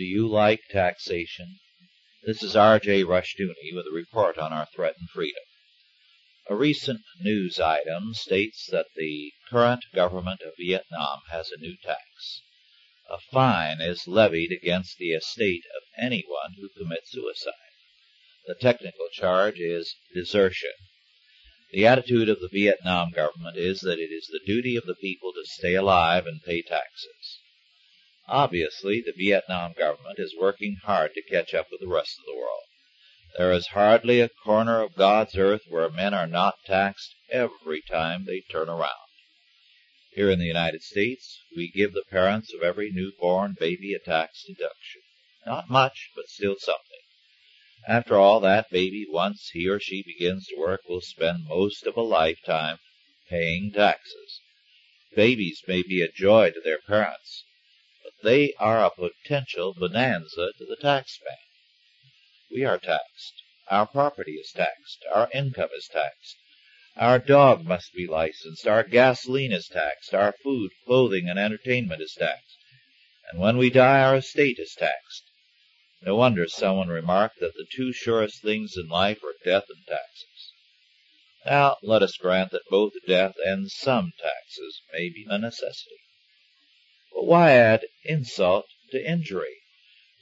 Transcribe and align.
Do 0.00 0.06
you 0.06 0.26
like 0.26 0.62
taxation? 0.70 1.58
This 2.22 2.42
is 2.42 2.56
R.J. 2.56 3.04
Rushdoony 3.04 3.74
with 3.74 3.84
a 3.86 3.94
report 3.94 4.38
on 4.38 4.50
our 4.50 4.66
threatened 4.74 5.10
freedom. 5.10 5.42
A 6.48 6.56
recent 6.56 7.02
news 7.20 7.60
item 7.60 8.14
states 8.14 8.66
that 8.70 8.86
the 8.96 9.34
current 9.50 9.84
government 9.94 10.40
of 10.40 10.54
Vietnam 10.56 11.18
has 11.32 11.50
a 11.50 11.60
new 11.60 11.76
tax. 11.84 12.40
A 13.10 13.18
fine 13.30 13.82
is 13.82 14.08
levied 14.08 14.52
against 14.52 14.96
the 14.96 15.10
estate 15.10 15.64
of 15.76 15.82
anyone 16.02 16.54
who 16.58 16.70
commits 16.70 17.10
suicide. 17.10 17.52
The 18.46 18.54
technical 18.54 19.10
charge 19.12 19.58
is 19.58 19.96
desertion. 20.14 20.72
The 21.72 21.86
attitude 21.86 22.30
of 22.30 22.40
the 22.40 22.48
Vietnam 22.48 23.10
government 23.10 23.58
is 23.58 23.80
that 23.80 23.98
it 23.98 24.10
is 24.10 24.28
the 24.28 24.40
duty 24.46 24.76
of 24.76 24.86
the 24.86 24.94
people 24.94 25.34
to 25.34 25.44
stay 25.44 25.74
alive 25.74 26.26
and 26.26 26.42
pay 26.42 26.62
taxes. 26.62 27.39
Obviously, 28.32 29.00
the 29.00 29.12
Vietnam 29.12 29.72
government 29.72 30.20
is 30.20 30.36
working 30.38 30.76
hard 30.84 31.12
to 31.14 31.22
catch 31.22 31.52
up 31.52 31.66
with 31.68 31.80
the 31.80 31.88
rest 31.88 32.16
of 32.16 32.26
the 32.26 32.38
world. 32.38 32.62
There 33.36 33.52
is 33.52 33.66
hardly 33.66 34.20
a 34.20 34.28
corner 34.28 34.82
of 34.82 34.94
God's 34.94 35.36
earth 35.36 35.62
where 35.68 35.90
men 35.90 36.14
are 36.14 36.28
not 36.28 36.54
taxed 36.64 37.12
every 37.32 37.82
time 37.82 38.26
they 38.26 38.42
turn 38.42 38.68
around. 38.68 39.08
Here 40.12 40.30
in 40.30 40.38
the 40.38 40.46
United 40.46 40.84
States, 40.84 41.42
we 41.56 41.72
give 41.72 41.92
the 41.92 42.04
parents 42.08 42.54
of 42.54 42.62
every 42.62 42.92
newborn 42.92 43.56
baby 43.58 43.94
a 43.94 43.98
tax 43.98 44.44
deduction. 44.44 45.02
Not 45.44 45.68
much, 45.68 46.10
but 46.14 46.28
still 46.28 46.54
something. 46.56 47.00
After 47.88 48.16
all, 48.16 48.38
that 48.38 48.70
baby, 48.70 49.06
once 49.08 49.50
he 49.52 49.68
or 49.68 49.80
she 49.80 50.04
begins 50.04 50.46
to 50.46 50.56
work, 50.56 50.82
will 50.88 51.00
spend 51.00 51.48
most 51.48 51.84
of 51.84 51.96
a 51.96 52.02
lifetime 52.02 52.78
paying 53.28 53.72
taxes. 53.72 54.40
Babies 55.16 55.64
may 55.66 55.82
be 55.82 56.00
a 56.00 56.12
joy 56.12 56.52
to 56.52 56.60
their 56.60 56.78
parents, 56.78 57.44
they 58.22 58.52
are 58.58 58.84
a 58.84 58.90
potential 58.90 59.74
bonanza 59.74 60.52
to 60.58 60.66
the 60.66 60.76
taxman. 60.76 61.38
We 62.50 62.64
are 62.64 62.78
taxed. 62.78 63.42
Our 63.70 63.86
property 63.86 64.32
is 64.32 64.50
taxed. 64.52 65.04
Our 65.14 65.30
income 65.32 65.70
is 65.76 65.88
taxed. 65.88 66.36
Our 66.96 67.18
dog 67.18 67.64
must 67.64 67.94
be 67.94 68.06
licensed. 68.06 68.66
Our 68.66 68.82
gasoline 68.82 69.52
is 69.52 69.68
taxed. 69.68 70.12
Our 70.12 70.34
food, 70.42 70.72
clothing, 70.84 71.28
and 71.28 71.38
entertainment 71.38 72.02
is 72.02 72.14
taxed. 72.14 72.56
And 73.30 73.40
when 73.40 73.56
we 73.56 73.70
die, 73.70 74.00
our 74.02 74.16
estate 74.16 74.58
is 74.58 74.74
taxed. 74.74 75.22
No 76.02 76.16
wonder 76.16 76.48
someone 76.48 76.88
remarked 76.88 77.38
that 77.40 77.54
the 77.54 77.66
two 77.72 77.92
surest 77.92 78.42
things 78.42 78.76
in 78.76 78.88
life 78.88 79.22
are 79.22 79.34
death 79.44 79.66
and 79.68 79.86
taxes. 79.86 80.52
Now, 81.46 81.76
let 81.82 82.02
us 82.02 82.16
grant 82.16 82.50
that 82.50 82.68
both 82.68 82.92
death 83.06 83.36
and 83.44 83.70
some 83.70 84.12
taxes 84.20 84.82
may 84.92 85.08
be 85.08 85.26
a 85.28 85.38
necessity. 85.38 86.00
But 87.14 87.26
why 87.26 87.52
add 87.52 87.86
insult 88.04 88.66
to 88.90 89.10
injury? 89.10 89.56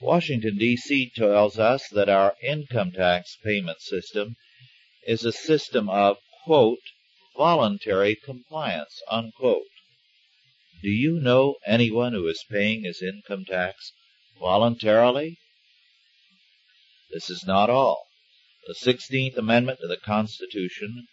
Washington, 0.00 0.56
D.C. 0.56 1.10
tells 1.14 1.58
us 1.58 1.88
that 1.88 2.08
our 2.08 2.36
income 2.42 2.92
tax 2.92 3.36
payment 3.44 3.80
system 3.80 4.36
is 5.06 5.24
a 5.24 5.32
system 5.32 5.90
of, 5.90 6.18
quote, 6.44 6.78
voluntary 7.36 8.14
compliance, 8.14 9.02
unquote. 9.10 9.66
Do 10.82 10.88
you 10.88 11.18
know 11.20 11.56
anyone 11.66 12.12
who 12.12 12.26
is 12.28 12.44
paying 12.48 12.84
his 12.84 13.02
income 13.02 13.44
tax 13.44 13.92
voluntarily? 14.38 15.38
This 17.10 17.28
is 17.28 17.44
not 17.46 17.68
all. 17.68 18.06
The 18.66 18.74
16th 18.74 19.36
Amendment 19.36 19.80
to 19.80 19.88
the 19.88 19.96
Constitution, 19.96 21.06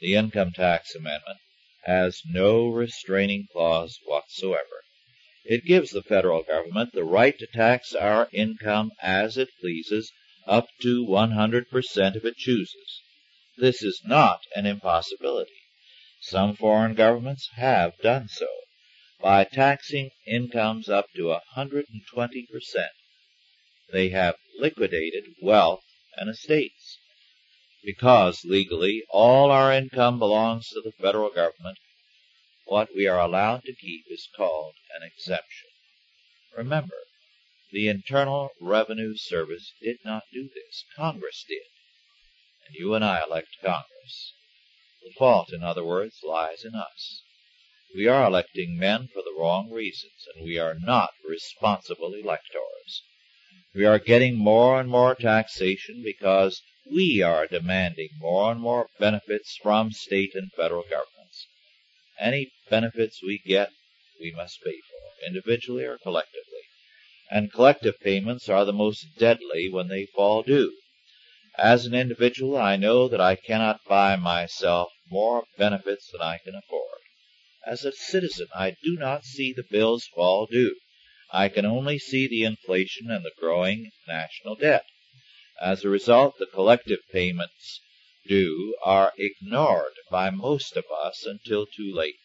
the 0.00 0.14
Income 0.14 0.52
Tax 0.52 0.94
Amendment, 0.94 1.38
has 1.84 2.20
no 2.26 2.68
restraining 2.68 3.46
clause 3.50 3.98
whatsoever. 4.04 4.79
It 5.44 5.64
gives 5.64 5.90
the 5.90 6.02
federal 6.02 6.42
government 6.42 6.92
the 6.92 7.04
right 7.04 7.38
to 7.38 7.46
tax 7.46 7.94
our 7.94 8.28
income 8.32 8.92
as 9.00 9.38
it 9.38 9.48
pleases, 9.60 10.12
up 10.46 10.68
to 10.82 11.04
100% 11.06 12.16
if 12.16 12.24
it 12.24 12.36
chooses. 12.36 13.02
This 13.56 13.82
is 13.82 14.02
not 14.04 14.40
an 14.54 14.66
impossibility. 14.66 15.62
Some 16.20 16.54
foreign 16.56 16.94
governments 16.94 17.48
have 17.54 17.96
done 18.02 18.28
so, 18.28 18.48
by 19.20 19.44
taxing 19.44 20.10
incomes 20.26 20.90
up 20.90 21.06
to 21.16 21.34
120%. 21.56 22.88
They 23.92 24.10
have 24.10 24.36
liquidated 24.58 25.24
wealth 25.40 25.84
and 26.16 26.28
estates. 26.28 26.98
Because 27.82 28.44
legally 28.44 29.04
all 29.08 29.50
our 29.50 29.72
income 29.72 30.18
belongs 30.18 30.68
to 30.68 30.82
the 30.82 30.92
federal 30.92 31.30
government, 31.30 31.78
what 32.70 32.94
we 32.94 33.04
are 33.04 33.18
allowed 33.18 33.64
to 33.64 33.74
keep 33.74 34.04
is 34.08 34.28
called 34.36 34.76
an 34.94 35.02
exemption. 35.02 35.68
Remember, 36.56 36.94
the 37.72 37.88
Internal 37.88 38.50
Revenue 38.60 39.16
Service 39.16 39.72
did 39.82 39.96
not 40.04 40.22
do 40.32 40.48
this. 40.54 40.84
Congress 40.94 41.44
did. 41.48 41.66
And 42.68 42.76
you 42.76 42.94
and 42.94 43.04
I 43.04 43.24
elect 43.24 43.48
Congress. 43.60 44.34
The 45.02 45.10
fault, 45.18 45.52
in 45.52 45.64
other 45.64 45.84
words, 45.84 46.20
lies 46.22 46.64
in 46.64 46.76
us. 46.76 47.24
We 47.92 48.06
are 48.06 48.24
electing 48.24 48.78
men 48.78 49.08
for 49.08 49.22
the 49.22 49.34
wrong 49.36 49.72
reasons, 49.72 50.24
and 50.32 50.44
we 50.44 50.56
are 50.56 50.76
not 50.78 51.10
responsible 51.28 52.14
electors. 52.14 53.02
We 53.74 53.84
are 53.84 53.98
getting 53.98 54.38
more 54.38 54.78
and 54.78 54.88
more 54.88 55.16
taxation 55.16 56.02
because 56.04 56.62
we 56.88 57.20
are 57.20 57.48
demanding 57.48 58.10
more 58.20 58.52
and 58.52 58.60
more 58.60 58.90
benefits 59.00 59.58
from 59.60 59.90
state 59.90 60.36
and 60.36 60.52
federal 60.52 60.84
governments. 60.84 61.19
Any 62.20 62.52
benefits 62.68 63.22
we 63.22 63.38
get 63.38 63.70
we 64.20 64.30
must 64.30 64.62
pay 64.62 64.78
for, 64.78 65.26
individually 65.26 65.84
or 65.84 65.96
collectively. 65.96 66.60
And 67.30 67.50
collective 67.50 67.98
payments 67.98 68.46
are 68.46 68.66
the 68.66 68.74
most 68.74 69.16
deadly 69.16 69.70
when 69.70 69.88
they 69.88 70.04
fall 70.04 70.42
due. 70.42 70.76
As 71.56 71.86
an 71.86 71.94
individual, 71.94 72.58
I 72.58 72.76
know 72.76 73.08
that 73.08 73.22
I 73.22 73.36
cannot 73.36 73.84
buy 73.88 74.16
myself 74.16 74.90
more 75.10 75.46
benefits 75.56 76.10
than 76.12 76.20
I 76.20 76.36
can 76.44 76.54
afford. 76.54 77.00
As 77.66 77.86
a 77.86 77.92
citizen, 77.92 78.48
I 78.54 78.76
do 78.82 78.96
not 78.98 79.24
see 79.24 79.54
the 79.54 79.64
bills 79.70 80.06
fall 80.14 80.44
due. 80.44 80.76
I 81.32 81.48
can 81.48 81.64
only 81.64 81.98
see 81.98 82.28
the 82.28 82.44
inflation 82.44 83.10
and 83.10 83.24
the 83.24 83.32
growing 83.38 83.92
national 84.06 84.56
debt. 84.56 84.84
As 85.58 85.84
a 85.84 85.88
result, 85.88 86.36
the 86.38 86.44
collective 86.44 87.00
payments 87.10 87.80
due 88.26 88.76
are 88.84 89.12
ignored 89.16 89.94
by 90.10 90.30
most 90.30 90.76
of 90.76 90.84
us 90.90 91.24
until 91.24 91.66
too 91.66 91.92
late. 91.92 92.18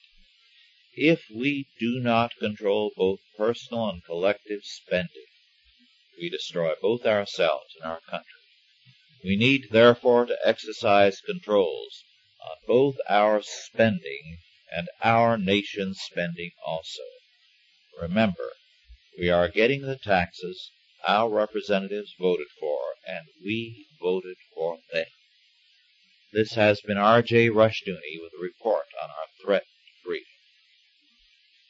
If 0.95 1.23
we 1.33 1.67
do 1.79 1.99
not 1.99 2.35
control 2.37 2.91
both 2.95 3.19
personal 3.37 3.89
and 3.89 4.03
collective 4.03 4.61
spending, 4.63 5.27
we 6.17 6.29
destroy 6.29 6.73
both 6.81 7.05
ourselves 7.05 7.73
and 7.75 7.91
our 7.91 8.01
country. 8.09 8.41
We 9.23 9.35
need, 9.35 9.69
therefore, 9.71 10.25
to 10.27 10.37
exercise 10.43 11.19
controls 11.19 12.03
on 12.41 12.57
both 12.67 12.95
our 13.09 13.41
spending 13.41 14.39
and 14.71 14.87
our 15.03 15.37
nation's 15.37 15.99
spending 15.99 16.51
also. 16.65 17.03
Remember, 18.01 18.51
we 19.17 19.29
are 19.29 19.49
getting 19.49 19.81
the 19.81 19.97
taxes 19.97 20.71
our 21.07 21.29
representatives 21.29 22.13
voted 22.19 22.47
for, 22.59 22.79
and 23.07 23.25
we 23.43 23.87
voted. 24.01 24.37
This 26.35 26.55
has 26.55 26.81
been 26.81 26.97
R.J. 26.97 27.47
Rushdoony 27.51 28.19
with 28.21 28.33
a 28.37 28.43
report 28.43 28.74